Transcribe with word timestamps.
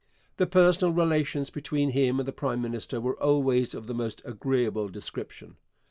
The 0.37 0.47
personal 0.47 0.91
relations 0.95 1.51
between 1.51 1.91
him 1.91 2.17
and 2.17 2.27
the 2.27 2.31
prime 2.33 2.59
minister 2.59 2.99
were 2.99 3.21
always 3.21 3.75
of 3.75 3.85
the 3.85 3.93
most 3.93 4.19
agreeable 4.25 4.89
description. 4.89 5.57